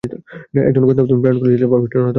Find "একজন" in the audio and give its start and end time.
0.61-0.83